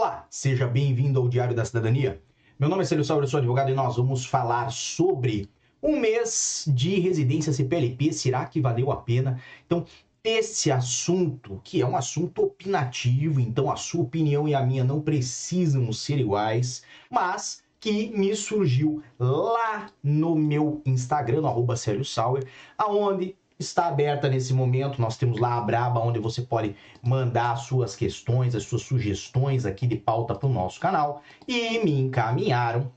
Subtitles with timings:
[0.00, 2.22] Olá, seja bem-vindo ao Diário da Cidadania.
[2.58, 5.50] Meu nome é Célio Sauer, eu sou advogado e nós vamos falar sobre
[5.82, 8.10] um mês de residência CPLP.
[8.10, 9.38] Será que valeu a pena?
[9.66, 9.84] Então,
[10.24, 15.02] esse assunto, que é um assunto opinativo, então a sua opinião e a minha não
[15.02, 22.46] precisam ser iguais, mas que me surgiu lá no meu Instagram, no arroba Sauer,
[22.78, 25.00] aonde está aberta nesse momento.
[25.00, 29.66] Nós temos lá a Braba, onde você pode mandar as suas questões, as suas sugestões
[29.66, 31.22] aqui de pauta para o nosso canal.
[31.46, 32.90] E me encaminharam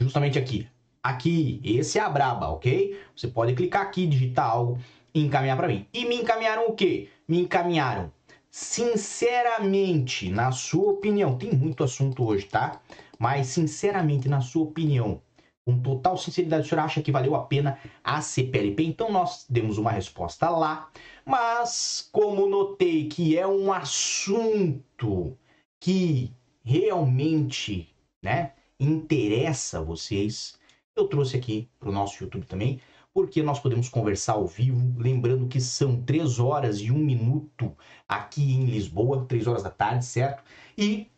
[0.00, 0.66] justamente aqui.
[1.02, 2.98] Aqui, esse é a Braba, ok?
[3.14, 4.78] Você pode clicar aqui, digitar algo
[5.12, 5.86] e encaminhar para mim.
[5.92, 7.08] E me encaminharam o quê?
[7.28, 8.10] Me encaminharam,
[8.50, 12.80] sinceramente, na sua opinião, tem muito assunto hoje, tá?
[13.18, 15.20] Mas, sinceramente, na sua opinião,
[15.64, 18.84] com total sinceridade, o senhor acha que valeu a pena a CPLP?
[18.84, 20.90] Então nós demos uma resposta lá,
[21.24, 25.36] mas como notei que é um assunto
[25.80, 26.32] que
[26.64, 30.58] realmente, né, interessa a vocês,
[30.96, 32.80] eu trouxe aqui para o nosso YouTube também,
[33.14, 37.76] porque nós podemos conversar ao vivo, lembrando que são três horas e um minuto
[38.08, 40.42] aqui em Lisboa, três horas da tarde, certo?
[40.76, 41.08] E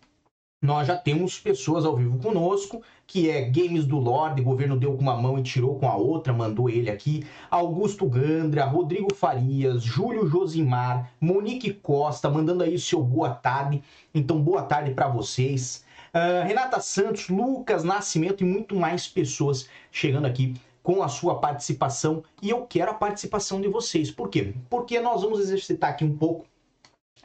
[0.65, 5.03] nós já temos pessoas ao vivo conosco, que é Games do Lorde, governo deu com
[5.03, 10.27] uma mão e tirou com a outra, mandou ele aqui, Augusto Gandra, Rodrigo Farias, Júlio
[10.27, 13.83] Josimar, Monique Costa, mandando aí o seu boa tarde.
[14.15, 15.85] Então, boa tarde para vocês.
[16.15, 22.23] Uh, Renata Santos, Lucas Nascimento e muito mais pessoas chegando aqui com a sua participação.
[22.41, 24.11] E eu quero a participação de vocês.
[24.11, 24.55] Por quê?
[24.71, 26.47] Porque nós vamos exercitar aqui um pouco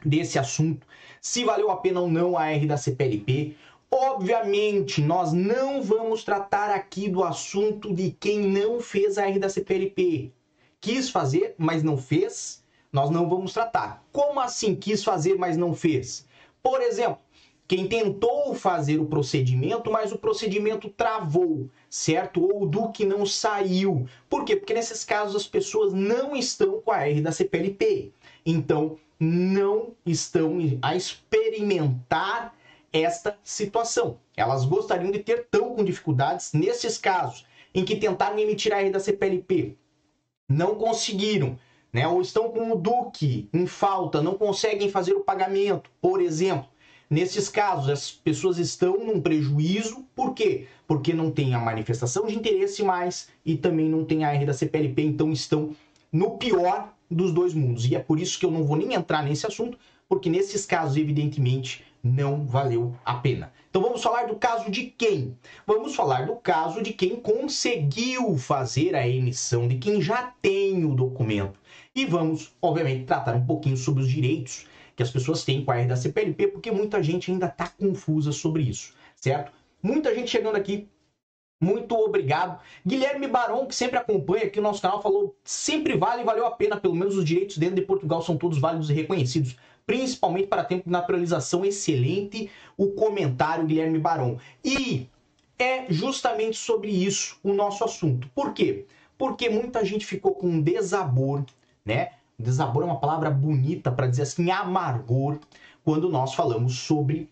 [0.04, 0.86] desse assunto,
[1.20, 3.56] se valeu a pena ou não a R da CPLP.
[3.90, 9.48] Obviamente, nós não vamos tratar aqui do assunto de quem não fez a R da
[9.48, 10.32] CPLP.
[10.80, 14.04] Quis fazer, mas não fez, nós não vamos tratar.
[14.12, 16.26] Como assim quis fazer, mas não fez?
[16.62, 17.18] Por exemplo,
[17.70, 22.42] quem tentou fazer o procedimento, mas o procedimento travou, certo?
[22.42, 24.06] Ou do que não saiu.
[24.28, 24.56] Por quê?
[24.56, 28.12] Porque nesses casos as pessoas não estão com a R da CPLP.
[28.44, 32.54] Então, não estão a experimentar
[32.90, 34.18] esta situação.
[34.34, 37.44] Elas gostariam de ter tão com dificuldades nesses casos
[37.74, 39.76] em que tentaram emitir a R da CPLP,
[40.48, 41.56] não conseguiram,
[41.92, 42.08] né?
[42.08, 46.68] Ou estão com o Duque em falta, não conseguem fazer o pagamento, por exemplo.
[47.08, 50.68] Nesses casos, as pessoas estão num prejuízo, por quê?
[50.86, 54.52] Porque não tem a manifestação de interesse mais e também não tem a R da
[54.52, 55.74] CPLP, então estão
[56.12, 57.84] no pior dos dois mundos.
[57.86, 59.78] E é por isso que eu não vou nem entrar nesse assunto,
[60.08, 63.52] porque nesses casos, evidentemente, não valeu a pena.
[63.68, 65.36] Então vamos falar do caso de quem?
[65.66, 70.94] Vamos falar do caso de quem conseguiu fazer a emissão, de quem já tem o
[70.94, 71.58] documento.
[71.94, 74.66] E vamos, obviamente, tratar um pouquinho sobre os direitos
[74.96, 78.64] que as pessoas têm com a da CPLP, porque muita gente ainda está confusa sobre
[78.64, 79.52] isso, certo?
[79.82, 80.88] Muita gente chegando aqui
[81.60, 82.58] muito obrigado.
[82.86, 86.78] Guilherme Barão, que sempre acompanha aqui o nosso canal, falou: sempre vale valeu a pena,
[86.78, 89.56] pelo menos os direitos dentro de Portugal são todos válidos e reconhecidos,
[89.86, 91.62] principalmente para tempo de naturalização.
[91.62, 94.38] Excelente o comentário, Guilherme Barão.
[94.64, 95.06] E
[95.58, 98.26] é justamente sobre isso o nosso assunto.
[98.34, 98.86] Por quê?
[99.18, 101.44] Porque muita gente ficou com um desabor,
[101.84, 102.12] né?
[102.38, 105.38] Desabor é uma palavra bonita para dizer assim, amargor,
[105.84, 107.28] quando nós falamos sobre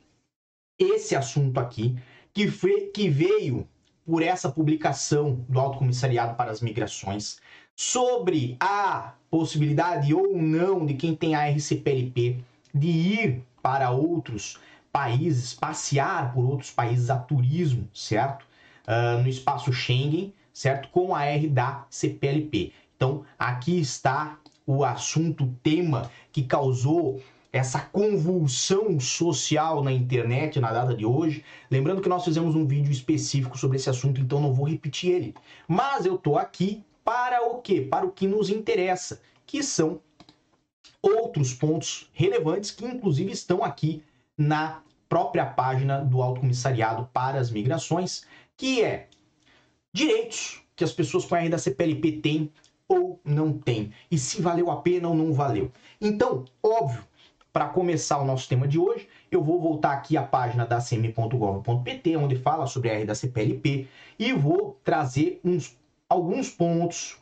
[0.78, 1.96] esse assunto aqui,
[2.34, 3.66] que, foi, que veio
[4.08, 7.36] por essa publicação do Alto Comissariado para as Migrações
[7.76, 12.38] sobre a possibilidade ou não de quem tem a RCPLP
[12.74, 14.58] de ir para outros
[14.90, 18.46] países, passear por outros países a turismo, certo?
[18.86, 20.88] Uh, no espaço Schengen, certo?
[20.88, 22.72] Com a R da CPLP.
[22.96, 27.20] Então, aqui está o assunto, o tema que causou
[27.52, 31.44] essa convulsão social na internet na data de hoje.
[31.70, 35.34] Lembrando que nós fizemos um vídeo específico sobre esse assunto, então não vou repetir ele.
[35.66, 37.80] Mas eu tô aqui para o quê?
[37.80, 40.00] Para o que nos interessa, que são
[41.00, 44.02] outros pontos relevantes que inclusive estão aqui
[44.36, 48.26] na própria página do Alto Comissariado para as Migrações,
[48.56, 49.08] que é
[49.92, 52.52] direitos que as pessoas com a renda CPLP têm
[52.86, 55.70] ou não têm, e se valeu a pena ou não valeu.
[56.00, 57.04] Então, óbvio,
[57.52, 62.16] para começar o nosso tema de hoje, eu vou voltar aqui à página da cm.gov.pt,
[62.16, 65.76] onde fala sobre a R da CPLP, e vou trazer uns,
[66.08, 67.18] alguns pontos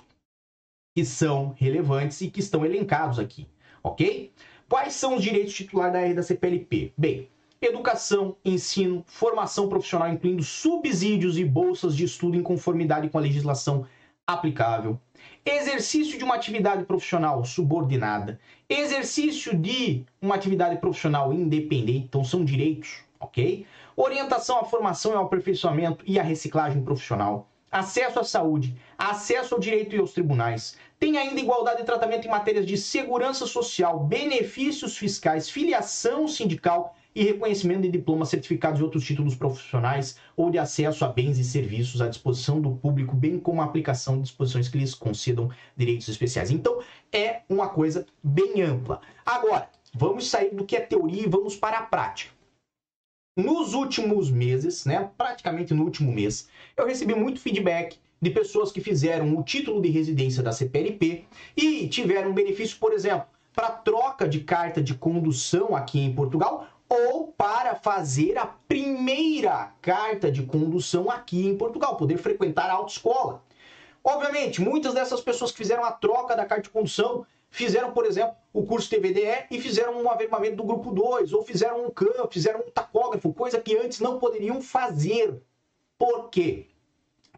[0.95, 3.47] que são relevantes e que estão elencados aqui,
[3.83, 4.33] ok?
[4.69, 6.93] Quais são os direitos titulares da R da CPLP?
[6.97, 7.29] Bem,
[7.61, 13.87] educação, ensino, formação profissional, incluindo subsídios e bolsas de estudo em conformidade com a legislação
[14.27, 14.99] aplicável,
[15.45, 23.05] exercício de uma atividade profissional subordinada, exercício de uma atividade profissional independente, então são direitos,
[23.21, 23.65] ok?
[23.95, 29.61] Orientação à formação e ao aperfeiçoamento e à reciclagem profissional, acesso à saúde, acesso ao
[29.61, 30.77] direito e aos tribunais.
[30.99, 37.25] Tem ainda igualdade de tratamento em matérias de segurança social, benefícios fiscais, filiação sindical e
[37.25, 42.03] reconhecimento de diplomas, certificados e outros títulos profissionais ou de acesso a bens e serviços
[42.03, 46.51] à disposição do público, bem como a aplicação de disposições que lhes concedam direitos especiais.
[46.51, 49.01] Então, é uma coisa bem ampla.
[49.25, 52.33] Agora, vamos sair do que é teoria e vamos para a prática.
[53.35, 58.81] Nos últimos meses, né, praticamente no último mês, eu recebi muito feedback de pessoas que
[58.83, 61.25] fizeram o título de residência da CPLP
[61.57, 67.33] e tiveram benefício, por exemplo, para troca de carta de condução aqui em Portugal ou
[67.33, 73.43] para fazer a primeira carta de condução aqui em Portugal, poder frequentar a autoescola.
[74.03, 78.37] Obviamente, muitas dessas pessoas que fizeram a troca da carta de condução fizeram, por exemplo,
[78.53, 82.61] o curso TVDE e fizeram um averbamento do grupo 2, ou fizeram um CAM, fizeram
[82.61, 85.43] um tacógrafo, coisa que antes não poderiam fazer.
[85.99, 86.69] Por quê?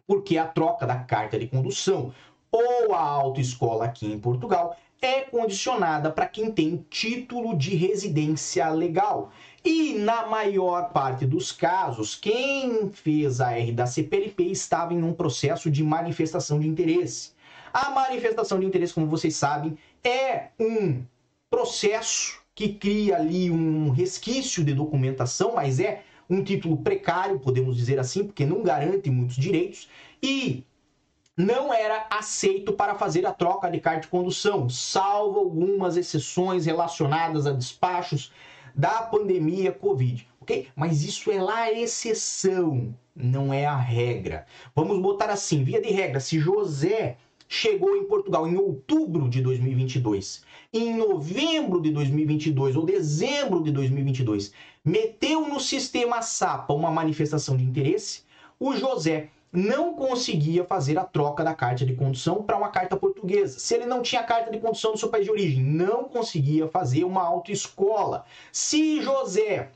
[0.05, 2.13] Porque a troca da carta de condução
[2.51, 9.31] ou a autoescola aqui em Portugal é condicionada para quem tem título de residência legal.
[9.63, 15.13] E na maior parte dos casos, quem fez a R da CPLP estava em um
[15.13, 17.31] processo de manifestação de interesse.
[17.73, 21.03] A manifestação de interesse, como vocês sabem, é um
[21.49, 27.99] processo que cria ali um resquício de documentação, mas é um título precário, podemos dizer
[27.99, 29.89] assim, porque não garante muitos direitos,
[30.21, 30.63] e
[31.39, 37.47] não era aceito para fazer a troca de carta de condução, salvo algumas exceções relacionadas
[37.47, 38.29] a despachos
[38.75, 40.67] da pandemia Covid, ok?
[40.75, 44.45] Mas isso é lá a exceção, não é a regra.
[44.75, 47.15] Vamos botar assim, via de regra, se José
[47.47, 50.43] chegou em Portugal em outubro de 2022,
[50.73, 54.51] em novembro de 2022 ou dezembro de 2022,
[54.83, 58.23] meteu no sistema SAPA uma manifestação de interesse,
[58.59, 63.59] o José não conseguia fazer a troca da carta de condução para uma carta portuguesa.
[63.59, 67.03] Se ele não tinha carta de condução no seu país de origem, não conseguia fazer
[67.03, 68.25] uma autoescola.
[68.51, 69.69] Se José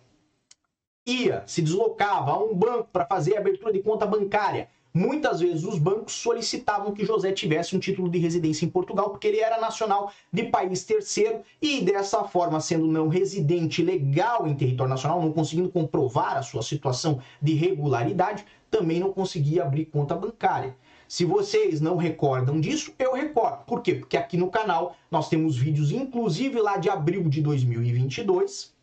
[1.06, 5.64] ia, se deslocava a um banco para fazer a abertura de conta bancária, muitas vezes
[5.64, 9.60] os bancos solicitavam que José tivesse um título de residência em Portugal, porque ele era
[9.60, 15.34] nacional de país terceiro e dessa forma, sendo não residente legal em território nacional, não
[15.34, 20.75] conseguindo comprovar a sua situação de regularidade, também não conseguia abrir conta bancária.
[21.08, 23.64] Se vocês não recordam disso, eu recordo.
[23.66, 23.94] Por quê?
[23.94, 28.74] Porque aqui no canal nós temos vídeos, inclusive lá de abril de 2022,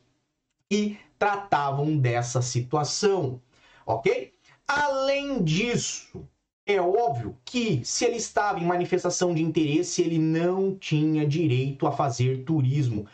[0.71, 3.43] que tratavam dessa situação,
[3.85, 4.33] ok?
[4.69, 6.25] Além disso,
[6.65, 11.91] é óbvio que se ele estava em manifestação de interesse, ele não tinha direito a
[11.91, 13.07] fazer turismo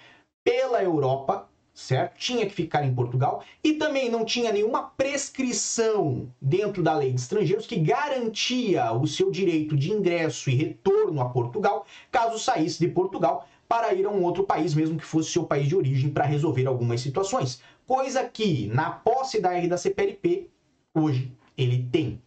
[0.45, 2.17] pela Europa certo?
[2.17, 7.21] Tinha que ficar em Portugal e também não tinha nenhuma prescrição dentro da lei de
[7.21, 12.89] estrangeiros que garantia o seu direito de ingresso e retorno a Portugal caso saísse de
[12.89, 16.25] Portugal para ir a um outro país, mesmo que fosse seu país de origem, para
[16.25, 17.61] resolver algumas situações.
[17.87, 20.49] Coisa que, na posse da R da CPLP,
[20.95, 22.23] hoje ele tem.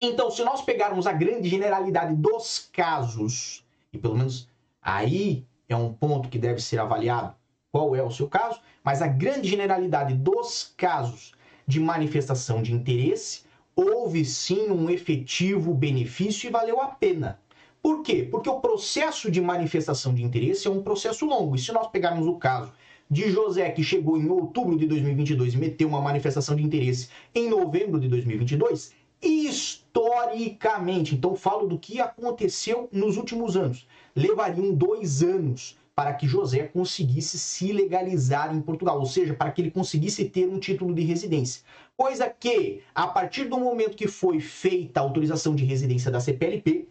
[0.00, 4.48] Então, se nós pegarmos a grande generalidade dos casos, e pelo menos
[4.80, 7.34] aí é um ponto que deve ser avaliado,
[7.76, 11.32] qual é o seu caso, mas a grande generalidade dos casos
[11.66, 13.42] de manifestação de interesse,
[13.74, 17.38] houve sim um efetivo benefício e valeu a pena.
[17.82, 18.26] Por quê?
[18.30, 21.54] Porque o processo de manifestação de interesse é um processo longo.
[21.54, 22.72] E se nós pegarmos o caso
[23.10, 27.50] de José, que chegou em outubro de 2022 e meteu uma manifestação de interesse em
[27.50, 35.76] novembro de 2022, historicamente, então falo do que aconteceu nos últimos anos, levariam dois anos
[35.96, 40.46] para que José conseguisse se legalizar em Portugal, ou seja, para que ele conseguisse ter
[40.46, 41.62] um título de residência.
[41.96, 46.86] Coisa que, a partir do momento que foi feita a autorização de residência da CPLP,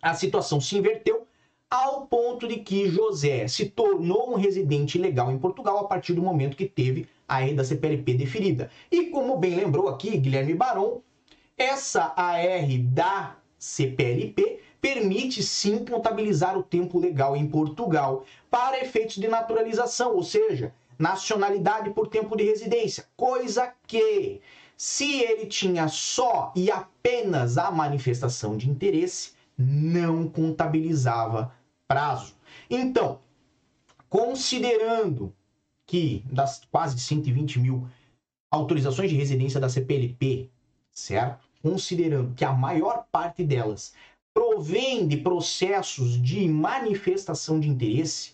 [0.00, 1.26] a situação se inverteu
[1.70, 6.22] ao ponto de que José se tornou um residente legal em Portugal a partir do
[6.22, 8.70] momento que teve a R da CPLP deferida.
[8.90, 11.02] E como bem lembrou aqui Guilherme Baron,
[11.58, 19.28] essa AR da CPLP permite sim contabilizar o tempo legal em Portugal para efeitos de
[19.28, 24.40] naturalização, ou seja, nacionalidade por tempo de residência, coisa que,
[24.76, 31.54] se ele tinha só e apenas a manifestação de interesse, não contabilizava
[31.86, 32.34] prazo.
[32.68, 33.20] Então,
[34.08, 35.34] considerando
[35.86, 37.86] que das quase 120 mil
[38.50, 40.50] autorizações de residência da CPLP,
[40.90, 41.48] certo?
[41.62, 43.92] Considerando que a maior parte delas
[44.34, 48.32] provém de processos de manifestação de interesse,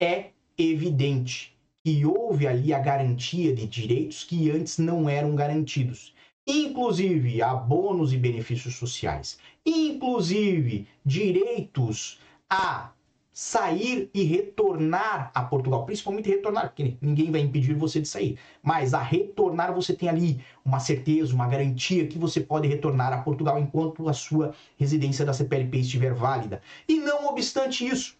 [0.00, 6.14] é evidente que houve ali a garantia de direitos que antes não eram garantidos.
[6.46, 12.92] Inclusive abonos e benefícios sociais, inclusive direitos a
[13.38, 18.94] sair e retornar a Portugal, principalmente retornar, porque ninguém vai impedir você de sair, mas
[18.94, 23.58] a retornar você tem ali uma certeza, uma garantia que você pode retornar a Portugal
[23.58, 26.62] enquanto a sua residência da CPLP estiver válida.
[26.88, 28.16] E não obstante isso,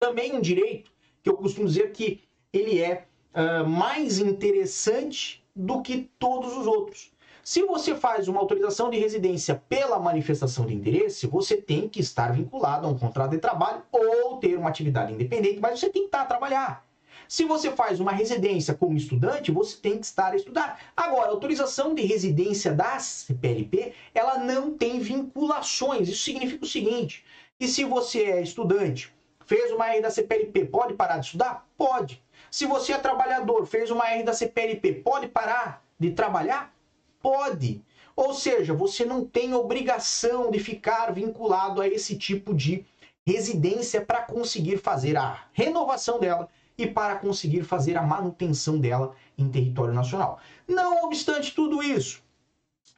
[0.00, 0.90] também um direito
[1.22, 3.04] que eu costumo dizer que ele é
[3.34, 7.12] uh, mais interessante do que todos os outros.
[7.50, 12.32] Se você faz uma autorização de residência pela manifestação de interesse, você tem que estar
[12.32, 16.06] vinculado a um contrato de trabalho ou ter uma atividade independente, mas você tem que
[16.06, 16.86] estar a trabalhar.
[17.26, 20.78] Se você faz uma residência como estudante, você tem que estar a estudar.
[20.96, 26.08] Agora, a autorização de residência da CPLP, ela não tem vinculações.
[26.08, 27.24] Isso significa o seguinte,
[27.58, 29.12] que se você é estudante,
[29.44, 31.66] fez uma R da CPLP, pode parar de estudar?
[31.76, 32.22] Pode.
[32.48, 36.72] Se você é trabalhador, fez uma R da CPLP, pode parar de trabalhar?
[37.20, 37.82] Pode.
[38.16, 42.84] Ou seja, você não tem obrigação de ficar vinculado a esse tipo de
[43.26, 49.50] residência para conseguir fazer a renovação dela e para conseguir fazer a manutenção dela em
[49.50, 50.40] território nacional.
[50.66, 52.22] Não obstante tudo isso,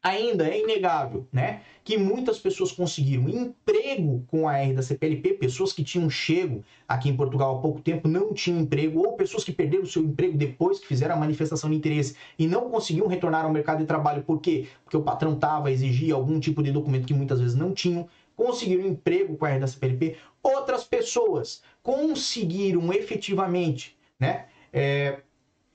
[0.03, 5.73] ainda é inegável, né, que muitas pessoas conseguiram emprego com a R da CPLP, pessoas
[5.73, 9.53] que tinham chego aqui em Portugal há pouco tempo não tinham emprego, ou pessoas que
[9.53, 13.53] perderam seu emprego depois que fizeram a manifestação de interesse e não conseguiam retornar ao
[13.53, 14.67] mercado de trabalho, por quê?
[14.85, 18.87] Porque o patrão estava, exigia algum tipo de documento que muitas vezes não tinham, conseguiram
[18.87, 20.17] emprego com a R da CPLP.
[20.43, 25.21] Outras pessoas conseguiram efetivamente, né, é,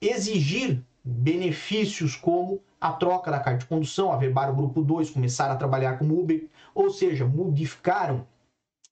[0.01, 5.55] exigir benefícios como a troca da carta de condução, averbar o grupo 2, começar a
[5.55, 8.25] trabalhar como Uber, ou seja, modificaram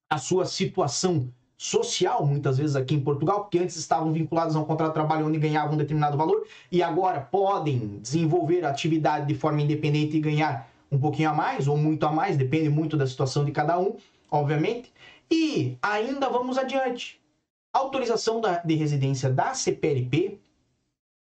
[0.10, 4.66] a sua situação social, muitas vezes aqui em Portugal, porque antes estavam vinculados a um
[4.66, 9.36] contrato de trabalho onde ganhavam um determinado valor e agora podem desenvolver a atividade de
[9.36, 13.08] forma independente e ganhar um pouquinho a mais ou muito a mais, depende muito da
[13.08, 13.96] situação de cada um,
[14.30, 14.92] obviamente.
[15.32, 17.20] E ainda vamos adiante.
[17.74, 20.40] Autorização da, de residência da CPLP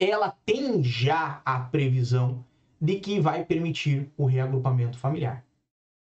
[0.02, 2.44] ela tem já a previsão
[2.80, 5.44] de que vai permitir o reagrupamento familiar.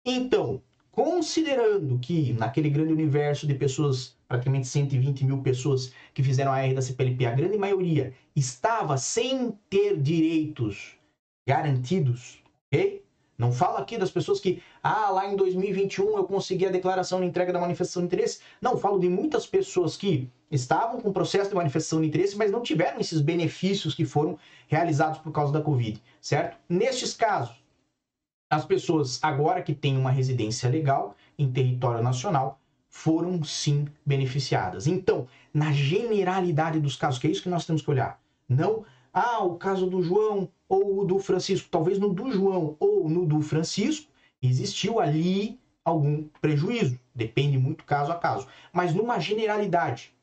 [0.03, 0.61] Então,
[0.91, 6.73] considerando que naquele grande universo de pessoas, praticamente 120 mil pessoas que fizeram a R
[6.73, 10.97] da CPLP, a grande maioria estava sem ter direitos
[11.47, 13.04] garantidos, ok?
[13.37, 17.25] Não falo aqui das pessoas que, ah, lá em 2021 eu consegui a declaração de
[17.25, 18.39] entrega da manifestação de interesse.
[18.61, 22.61] Não, falo de muitas pessoas que estavam com processo de manifestação de interesse, mas não
[22.61, 24.37] tiveram esses benefícios que foram
[24.67, 26.57] realizados por causa da Covid, certo?
[26.69, 27.61] Nestes casos,
[28.49, 34.87] as pessoas agora que têm uma residência legal em território nacional foram sim beneficiadas.
[34.87, 39.43] Então, na generalidade dos casos, que é isso que nós temos que olhar, não ah,
[39.43, 43.41] o caso do João ou o do Francisco, talvez no do João ou no do
[43.41, 48.47] Francisco, existiu ali algum prejuízo, depende muito caso a caso.
[48.73, 50.13] Mas numa generalidade,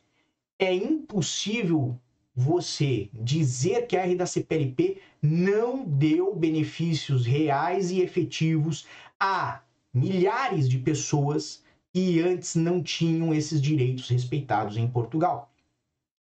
[0.59, 1.99] é impossível
[2.35, 8.87] você dizer que a R da CPLP não deu benefícios reais e efetivos
[9.21, 15.53] a milhares de pessoas que antes não tinham esses direitos respeitados em Portugal.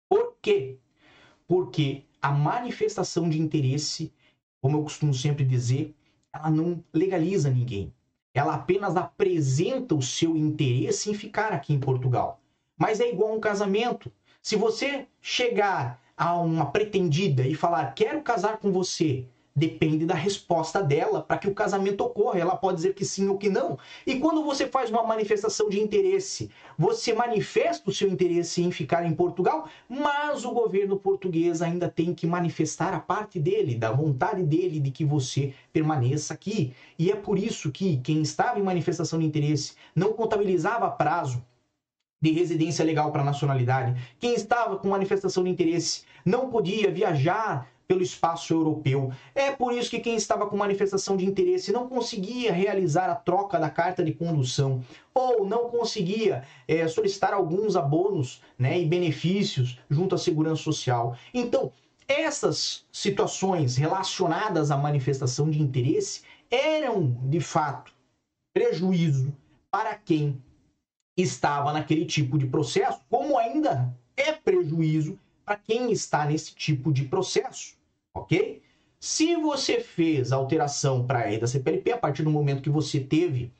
[0.07, 0.77] Por quê?
[1.45, 4.11] Porque a manifestação de interesse,
[4.61, 5.95] como eu costumo sempre dizer,
[6.33, 7.93] ela não legaliza ninguém.
[8.33, 12.39] Ela apenas apresenta o seu interesse em ficar aqui em Portugal.
[12.77, 14.11] Mas é igual um casamento.
[14.41, 19.27] Se você chegar a uma pretendida e falar quero casar com você,
[19.59, 22.39] depende da resposta dela para que o casamento ocorra.
[22.39, 23.77] Ela pode dizer que sim ou que não.
[24.07, 29.05] E quando você faz uma manifestação de interesse, você manifesta o seu interesse em ficar
[29.05, 34.43] em Portugal, mas o governo português ainda tem que manifestar a parte dele, da vontade
[34.43, 36.73] dele de que você permaneça aqui.
[36.97, 41.43] E é por isso que quem estava em manifestação de interesse não contabilizava prazo
[42.21, 43.99] de residência legal para nacionalidade.
[44.19, 49.12] Quem estava com manifestação de interesse não podia viajar pelo espaço europeu.
[49.34, 53.60] É por isso que quem estava com manifestação de interesse não conseguia realizar a troca
[53.60, 60.13] da carta de condução ou não conseguia é, solicitar alguns abonos né, e benefícios junto
[60.13, 61.17] à segurança social.
[61.34, 61.72] Então,
[62.08, 67.91] essas situações relacionadas à manifestação de interesse eram, de fato,
[68.53, 69.36] prejuízo
[69.72, 70.39] para quem
[71.17, 77.05] estava naquele tipo de processo, como ainda é prejuízo para quem está nesse tipo de
[77.05, 77.78] processo
[78.13, 78.61] ok?
[78.99, 82.99] Se você fez a alteração para a da CPLP, a partir do momento que você
[82.99, 83.51] teve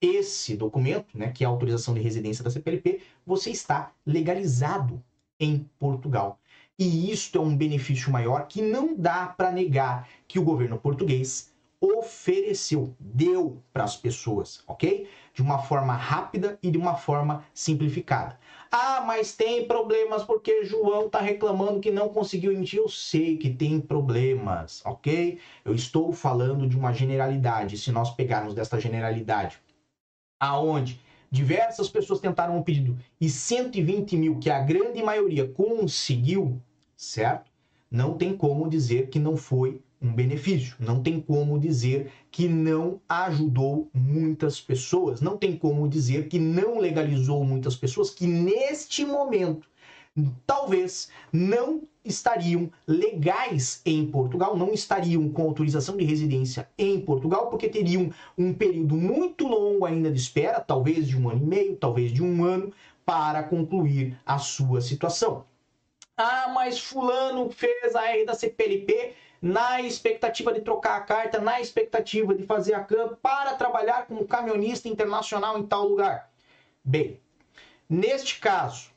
[0.00, 5.02] esse documento, né, que é a autorização de residência da CPLP, você está legalizado
[5.38, 6.40] em Portugal.
[6.78, 11.47] E isto é um benefício maior que não dá para negar que o governo português
[11.80, 15.08] ofereceu, deu para as pessoas, ok?
[15.32, 18.38] De uma forma rápida e de uma forma simplificada.
[18.70, 22.80] Ah, mas tem problemas porque João está reclamando que não conseguiu emitir.
[22.80, 25.38] Eu sei que tem problemas, ok?
[25.64, 27.78] Eu estou falando de uma generalidade.
[27.78, 29.58] Se nós pegarmos desta generalidade,
[30.40, 36.60] aonde diversas pessoas tentaram o um pedido e 120 mil, que a grande maioria conseguiu,
[36.96, 37.50] certo?
[37.90, 40.76] Não tem como dizer que não foi um benefício.
[40.78, 45.20] Não tem como dizer que não ajudou muitas pessoas.
[45.20, 49.68] Não tem como dizer que não legalizou muitas pessoas que neste momento
[50.46, 57.68] talvez não estariam legais em Portugal, não estariam com autorização de residência em Portugal, porque
[57.68, 62.12] teriam um período muito longo ainda de espera, talvez de um ano e meio, talvez
[62.12, 62.72] de um ano,
[63.04, 65.44] para concluir a sua situação.
[66.16, 71.60] Ah, mas Fulano fez a R da CPLP na expectativa de trocar a carta, na
[71.60, 76.30] expectativa de fazer a CAM para trabalhar como camionista internacional em tal lugar.
[76.84, 77.20] Bem,
[77.88, 78.90] neste caso,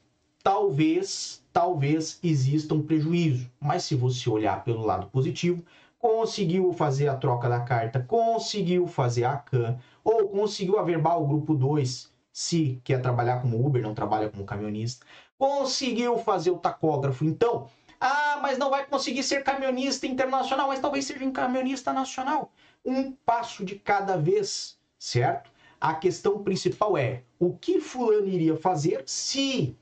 [0.43, 5.63] talvez, talvez exista um prejuízo, mas se você olhar pelo lado positivo,
[5.99, 11.53] conseguiu fazer a troca da carta, conseguiu fazer a CAM, ou conseguiu averbar o grupo
[11.53, 15.05] 2, se quer trabalhar como Uber, não trabalha como camionista,
[15.37, 17.25] conseguiu fazer o tacógrafo.
[17.25, 17.67] Então,
[18.01, 22.51] ah, mas não vai conseguir ser camionista internacional, mas talvez seja um camionista nacional.
[22.83, 25.51] Um passo de cada vez, certo?
[25.79, 29.77] A questão principal é o que fulano iria fazer se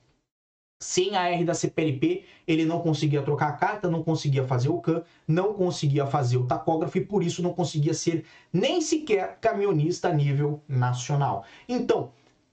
[0.81, 4.79] sem a R da CPLP ele não conseguia trocar a carta, não conseguia fazer o
[4.79, 10.09] CAN, não conseguia fazer o tacógrafo e por isso não conseguia ser nem sequer camionista
[10.09, 11.45] a nível nacional.
[11.67, 12.11] Então,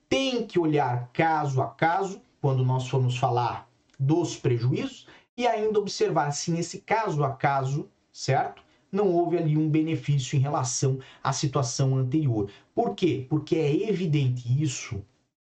[0.09, 3.67] tem que olhar caso a caso quando nós formos falar
[3.99, 5.07] dos prejuízos
[5.37, 8.63] e ainda observar se nesse caso a caso, certo?
[8.91, 12.49] Não houve ali um benefício em relação à situação anterior.
[12.73, 13.27] Por quê?
[13.29, 15.05] Porque é evidente isso.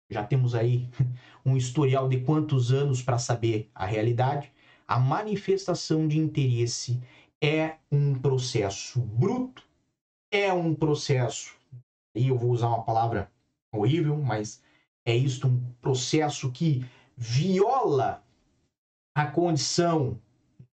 [0.10, 0.88] Já temos aí
[1.44, 4.52] um historial de quantos anos para saber a realidade.
[4.88, 7.00] A manifestação de interesse
[7.42, 9.64] é um processo bruto,
[10.32, 11.56] é um processo,
[12.14, 13.32] e eu vou usar uma palavra
[13.72, 14.62] horrível, mas
[15.06, 18.24] é isto um processo que viola
[19.20, 20.18] a condição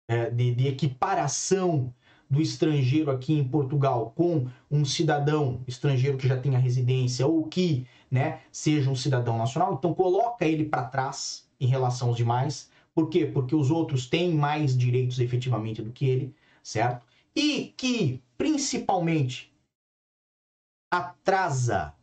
[0.08, 1.94] é, de, de equiparação
[2.30, 7.88] do estrangeiro aqui em Portugal com um cidadão estrangeiro que já tenha residência ou que
[8.10, 12.70] né, seja um cidadão nacional, então coloca ele para trás em relação aos demais.
[12.94, 13.26] Por quê?
[13.26, 17.06] Porque os outros têm mais direitos efetivamente do que ele, certo?
[17.36, 19.52] E que, principalmente,
[20.92, 21.94] atrasa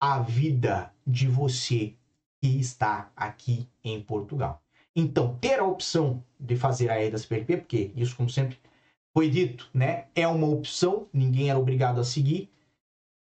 [0.00, 1.94] a vida de você
[2.40, 4.62] que está aqui em Portugal.
[5.00, 8.58] Então, ter a opção de fazer a EDAS PRP, porque isso, como sempre
[9.14, 12.50] foi dito, né, é uma opção, ninguém era obrigado a seguir,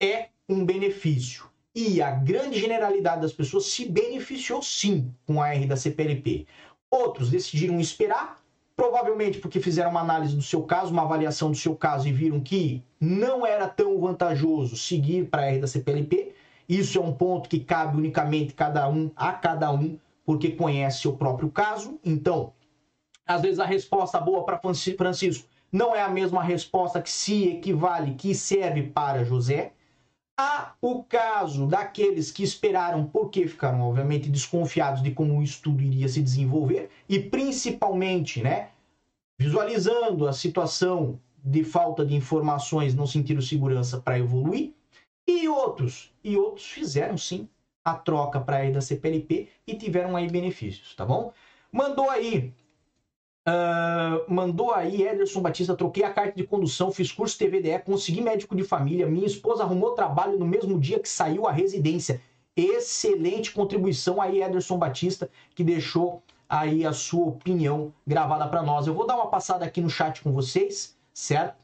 [0.02, 1.46] é um benefício.
[1.74, 6.46] E a grande generalidade das pessoas se beneficiou sim com a R da CPLP.
[6.92, 8.44] Outros decidiram esperar,
[8.76, 12.42] provavelmente porque fizeram uma análise do seu caso, uma avaliação do seu caso e viram
[12.42, 16.34] que não era tão vantajoso seguir para a R da CPLP.
[16.68, 19.98] Isso é um ponto que cabe unicamente cada um a cada um
[20.30, 22.00] porque conhece o próprio caso.
[22.06, 22.54] Então,
[23.26, 28.14] às vezes a resposta boa para Francisco não é a mesma resposta que se equivale,
[28.14, 29.74] que serve para José.
[30.40, 36.08] Há o caso daqueles que esperaram porque ficaram, obviamente, desconfiados de como o estudo iria
[36.08, 38.70] se desenvolver e, principalmente, né,
[39.36, 44.76] visualizando a situação de falta de informações, não sentiram segurança para evoluir.
[45.28, 47.50] E outros, e outros fizeram sim
[47.92, 51.32] a troca para ir da CPLP e tiveram aí benefícios, tá bom?
[51.72, 52.54] Mandou aí
[53.50, 58.56] Uh, mandou aí Ederson Batista, troquei a carta de condução, fiz curso TVDE, consegui médico
[58.56, 62.22] de família, minha esposa arrumou trabalho no mesmo dia que saiu a residência.
[62.56, 68.86] Excelente contribuição aí, Ederson Batista, que deixou aí a sua opinião gravada para nós.
[68.86, 71.58] Eu vou dar uma passada aqui no chat com vocês, certo?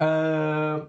[0.00, 0.88] Uh,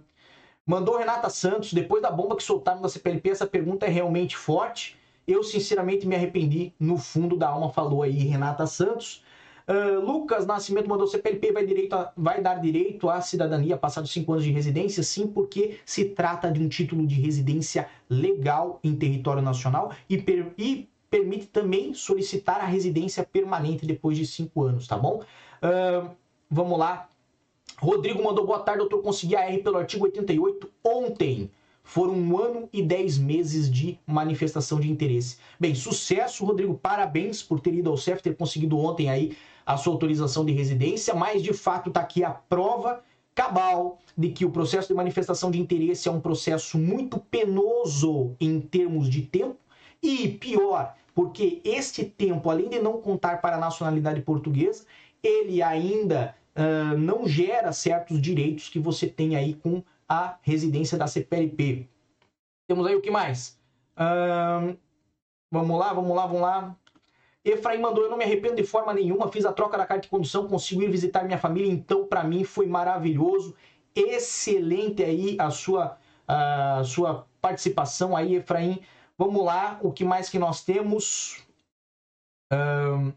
[0.69, 4.95] Mandou Renata Santos, depois da bomba que soltaram da CPLP, essa pergunta é realmente forte.
[5.27, 6.75] Eu, sinceramente, me arrependi.
[6.79, 9.23] No fundo da alma, falou aí Renata Santos.
[9.67, 14.32] Uh, Lucas Nascimento mandou CPLP vai, direito a, vai dar direito à cidadania passados cinco
[14.34, 15.01] anos de residência?
[15.01, 20.53] Sim, porque se trata de um título de residência legal em território nacional e, per,
[20.55, 25.23] e permite também solicitar a residência permanente depois de cinco anos, tá bom?
[25.63, 26.12] Uh,
[26.47, 27.10] vamos lá.
[27.82, 29.02] Rodrigo mandou boa tarde, doutor.
[29.02, 31.50] Consegui a R pelo artigo 88 ontem.
[31.82, 35.38] foram um ano e dez meses de manifestação de interesse.
[35.60, 39.94] Bem, sucesso, Rodrigo, parabéns por ter ido ao CEF, ter conseguido ontem aí a sua
[39.94, 44.89] autorização de residência, mas de fato está aqui a prova cabal de que o processo
[44.89, 49.58] de manifestação de interesse é um processo muito penoso em termos de tempo
[50.04, 54.86] e pior, porque este tempo, além de não contar para a nacionalidade portuguesa,
[55.24, 61.08] ele ainda uh, não gera certos direitos que você tem aí com a residência da
[61.08, 61.88] CPLP.
[62.67, 63.58] Temos aí o que mais?
[63.95, 64.78] Uh,
[65.52, 66.76] vamos lá, vamos lá, vamos lá.
[67.43, 70.10] Efraim mandou, eu não me arrependo de forma nenhuma, fiz a troca da carta de
[70.10, 73.56] condução, consegui ir visitar minha família, então para mim foi maravilhoso.
[73.95, 78.82] Excelente aí a sua, a sua participação aí, Efraim.
[79.17, 81.43] Vamos lá, o que mais que nós temos?
[82.52, 83.12] Um...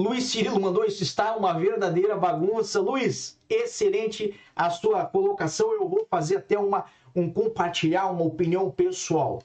[0.00, 2.80] Luiz Cirilo mandou isso está uma verdadeira bagunça.
[2.80, 5.74] Luiz, excelente a sua colocação.
[5.74, 9.42] Eu vou fazer até uma um compartilhar uma opinião pessoal.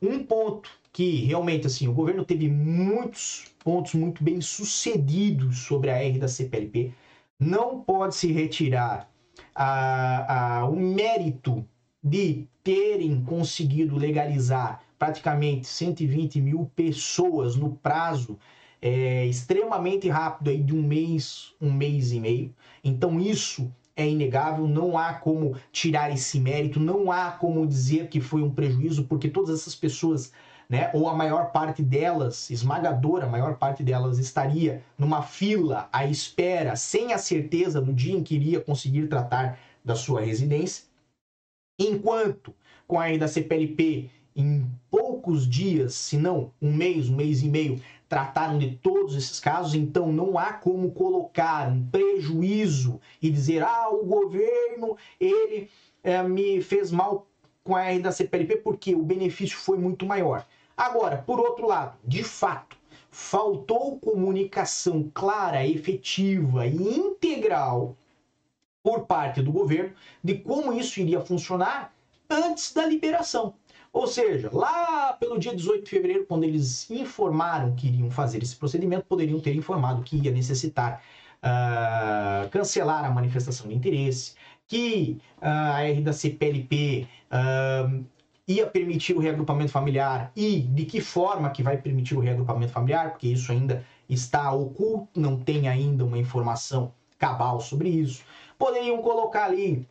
[0.00, 6.02] Um ponto que realmente assim o governo teve muitos pontos muito bem sucedidos sobre a
[6.02, 6.94] R da CPLP.
[7.38, 9.06] Não pode se retirar
[9.54, 11.62] a, a, o mérito
[12.02, 18.38] de terem conseguido legalizar praticamente 120 mil pessoas no prazo
[18.80, 22.54] é, extremamente rápido aí de um mês, um mês e meio.
[22.82, 28.20] Então isso é inegável, não há como tirar esse mérito, não há como dizer que
[28.20, 30.32] foi um prejuízo, porque todas essas pessoas,
[30.68, 36.06] né, ou a maior parte delas, esmagadora, a maior parte delas estaria numa fila à
[36.06, 40.84] espera, sem a certeza do dia em que iria conseguir tratar da sua residência.
[41.78, 42.54] Enquanto
[42.86, 47.80] com a da CPLP, em poucos dias, se não um mês, um mês e meio,
[48.10, 53.88] trataram de todos esses casos, então não há como colocar um prejuízo e dizer, ah,
[53.88, 55.70] o governo, ele
[56.02, 57.28] é, me fez mal
[57.62, 60.44] com a R da CPLP porque o benefício foi muito maior.
[60.76, 62.76] Agora, por outro lado, de fato,
[63.12, 67.96] faltou comunicação clara, efetiva e integral
[68.82, 69.94] por parte do governo
[70.24, 71.94] de como isso iria funcionar
[72.28, 73.54] antes da liberação.
[73.92, 78.54] Ou seja, lá pelo dia 18 de fevereiro, quando eles informaram que iriam fazer esse
[78.56, 81.02] procedimento, poderiam ter informado que ia necessitar
[81.40, 84.34] uh, cancelar a manifestação de interesse,
[84.66, 88.04] que uh, a R da CPLP uh,
[88.46, 93.10] ia permitir o reagrupamento familiar e de que forma que vai permitir o reagrupamento familiar,
[93.10, 98.22] porque isso ainda está oculto, não tem ainda uma informação cabal sobre isso.
[98.58, 99.86] Poderiam colocar ali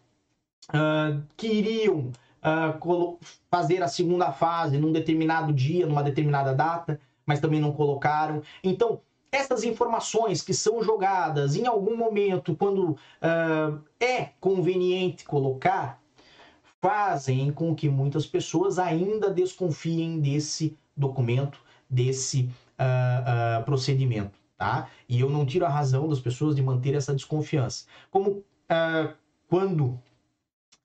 [1.36, 2.12] que iriam
[2.44, 8.42] uh, fazer a segunda fase num determinado dia, numa determinada data, mas também não colocaram.
[8.64, 16.02] Então, essas informações que são jogadas em algum momento, quando uh, é conveniente colocar,
[16.82, 22.50] fazem com que muitas pessoas ainda desconfiem desse documento, desse
[22.80, 24.90] uh, uh, procedimento, tá?
[25.08, 27.86] E eu não tiro a razão das pessoas de manter essa desconfiança.
[28.10, 28.44] Como
[29.48, 30.00] quando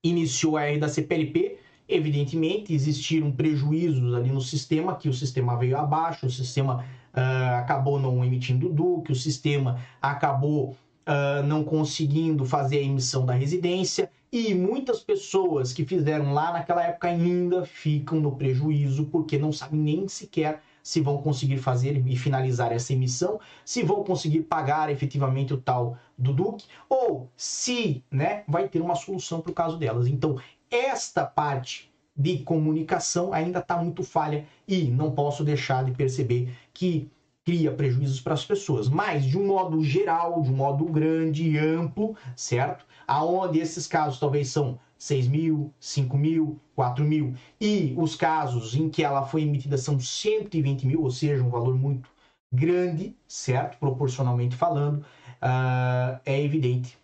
[0.04, 1.56] iniciou a R da CPLP,
[1.88, 7.98] evidentemente existiram prejuízos ali no sistema, que o sistema veio abaixo, o sistema uh, acabou
[7.98, 14.54] não emitindo DUC, o sistema acabou uh, não conseguindo fazer a emissão da residência, e
[14.54, 20.08] muitas pessoas que fizeram lá naquela época ainda ficam no prejuízo, porque não sabem nem
[20.08, 25.56] sequer se vão conseguir fazer e finalizar essa emissão, se vão conseguir pagar efetivamente o
[25.56, 30.06] tal do Duque, ou se né, vai ter uma solução para o caso delas.
[30.06, 30.38] Então,
[30.70, 37.10] esta parte de comunicação ainda está muito falha e não posso deixar de perceber que
[37.44, 41.58] cria prejuízos para as pessoas, mas de um modo geral, de um modo grande e
[41.58, 42.86] amplo, certo?
[43.06, 47.34] Aonde esses casos talvez são 6 mil, 5 mil, 4 mil.
[47.60, 51.74] E os casos em que ela foi emitida são 120 mil, ou seja, um valor
[51.76, 52.08] muito
[52.52, 53.78] grande, certo?
[53.78, 55.04] Proporcionalmente falando,
[55.42, 56.96] uh, é evidente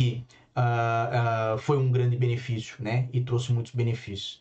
[0.00, 0.24] que
[0.56, 3.08] uh, uh, foi um grande benefício, né?
[3.12, 4.40] E trouxe muitos benefícios.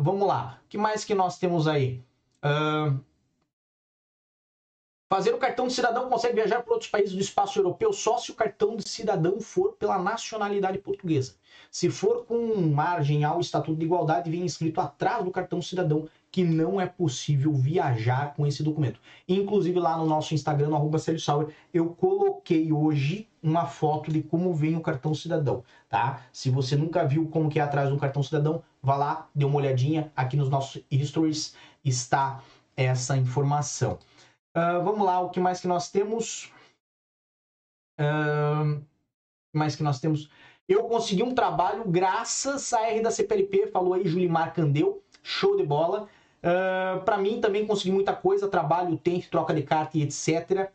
[0.00, 2.02] vamos lá, o que mais que nós temos aí?
[5.08, 8.32] Fazer o cartão de cidadão consegue viajar para outros países do espaço europeu só se
[8.32, 11.36] o cartão de cidadão for pela nacionalidade portuguesa.
[11.70, 16.42] Se for com margem ao Estatuto de Igualdade, vem escrito atrás do cartão cidadão que
[16.42, 19.00] não é possível viajar com esse documento.
[19.28, 24.74] Inclusive lá no nosso Instagram, no Sauer, eu coloquei hoje uma foto de como vem
[24.74, 26.26] o cartão cidadão, tá?
[26.32, 29.56] Se você nunca viu como que é atrás do cartão cidadão, vá lá, dê uma
[29.56, 30.10] olhadinha.
[30.16, 32.42] Aqui nos nossos stories está
[32.76, 33.98] essa informação.
[34.56, 36.50] Uh, vamos lá, o que mais que nós temos?
[38.00, 38.82] Uh,
[39.52, 40.30] mais que nós temos?
[40.66, 45.62] Eu consegui um trabalho graças à R da CPLP, falou aí Julimar Candeu, show de
[45.62, 46.08] bola.
[46.42, 50.70] Uh, para mim também consegui muita coisa, trabalho, tempo, troca de carta e etc.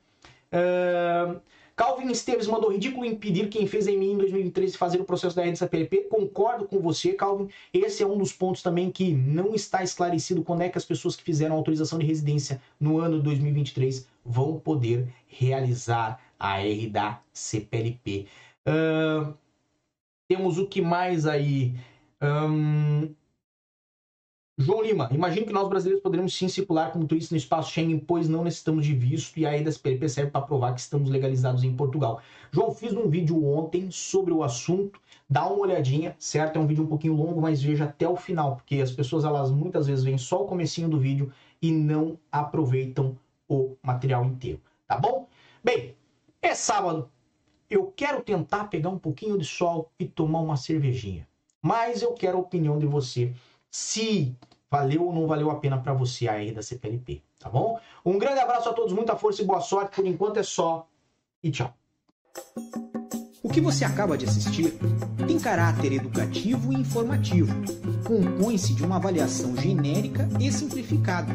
[0.53, 1.41] Uh,
[1.81, 5.41] Calvin Esteves mandou ridículo impedir quem fez em mim em 2013 fazer o processo da
[5.41, 6.03] RDCPLP.
[6.03, 7.49] Concordo com você, Calvin.
[7.73, 11.15] Esse é um dos pontos também que não está esclarecido quando é que as pessoas
[11.15, 17.19] que fizeram autorização de residência no ano de 2023 vão poder realizar a R da
[17.33, 18.27] CPLP.
[18.67, 19.33] Uh,
[20.29, 21.73] temos o que mais aí?
[22.21, 23.11] Um,
[24.61, 28.29] João Lima, imagino que nós brasileiros poderemos sim circular como turistas no espaço Schengen, pois
[28.29, 32.21] não necessitamos de visto e a EDSPLP serve para provar que estamos legalizados em Portugal.
[32.51, 36.57] João, fiz um vídeo ontem sobre o assunto, dá uma olhadinha, certo?
[36.57, 39.49] É um vídeo um pouquinho longo, mas veja até o final, porque as pessoas elas
[39.49, 43.17] muitas vezes veem só o comecinho do vídeo e não aproveitam
[43.49, 45.27] o material inteiro, tá bom?
[45.63, 45.95] Bem,
[46.39, 47.09] é sábado.
[47.67, 51.27] Eu quero tentar pegar um pouquinho de sol e tomar uma cervejinha.
[51.63, 53.33] Mas eu quero a opinião de você
[53.71, 54.35] se
[54.69, 57.79] valeu ou não valeu a pena para você aí da CPLP, tá bom?
[58.05, 59.95] Um grande abraço a todos, muita força e boa sorte.
[59.95, 60.87] Por enquanto é só
[61.41, 61.73] e tchau.
[63.43, 64.77] O que você acaba de assistir
[65.27, 67.53] tem caráter educativo e informativo.
[68.05, 71.33] Compõe-se de uma avaliação genérica e simplificada.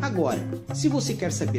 [0.00, 0.40] Agora,
[0.74, 1.58] se você quer saber